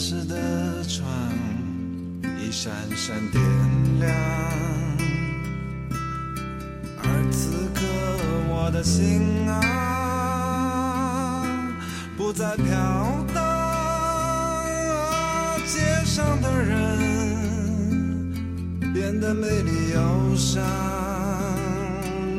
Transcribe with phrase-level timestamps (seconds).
[0.00, 1.06] 时的窗
[2.40, 3.42] 一闪闪点
[4.00, 4.10] 亮，
[6.96, 7.82] 而此刻
[8.48, 9.60] 我的心啊，
[12.16, 12.64] 不再飘
[13.34, 13.44] 荡。
[15.66, 16.98] 街上的人
[18.94, 20.64] 变得美丽忧伤。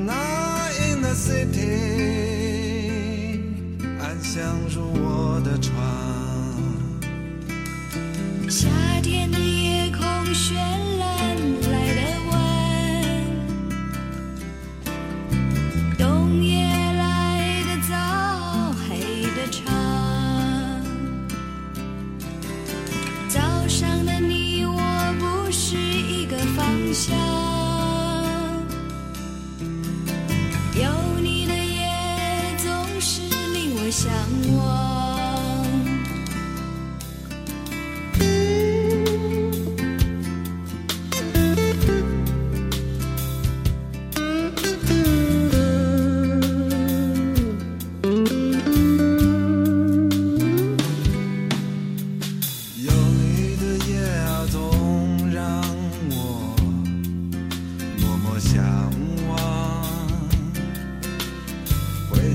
[0.03, 1.61] 那 in the city，
[3.99, 5.10] 安详如我。
[8.51, 8.67] 夏
[9.01, 10.53] 天的夜空绚
[10.99, 11.37] 烂
[11.71, 12.37] 来得晚，
[15.97, 17.95] 冬夜来得早，
[18.89, 19.63] 黑的长。
[23.29, 24.81] 早上的你我
[25.17, 27.15] 不是一个方向，
[30.75, 31.89] 有你的夜
[32.57, 33.21] 总是
[33.53, 33.89] 令我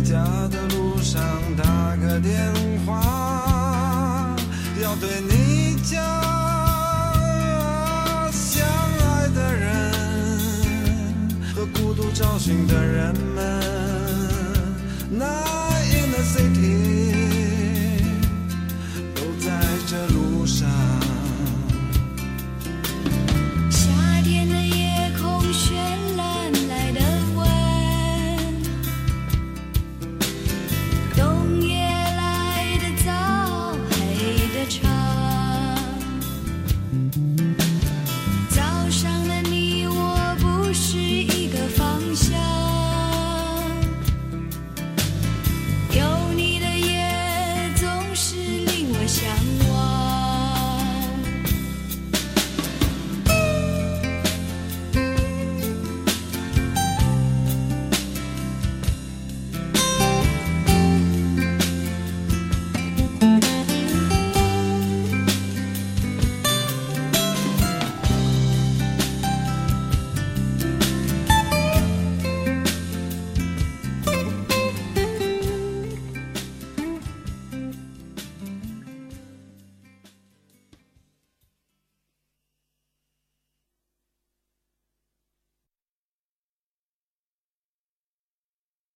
[0.07, 1.21] 回家的路上
[1.57, 2.39] 打个电
[2.87, 4.37] 话，
[4.81, 6.01] 要对你讲，
[8.31, 9.93] 相爱的人
[11.53, 13.61] 和孤独找寻的人们，
[15.11, 15.27] 那
[15.91, 16.66] in the city。